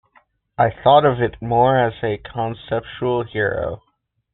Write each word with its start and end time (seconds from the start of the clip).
I 0.57 0.71
thought 0.71 1.05
of 1.05 1.21
it 1.21 1.39
more 1.43 1.77
as 1.77 1.93
a 2.01 2.17
conceptual 2.17 3.23
hero. 3.23 3.83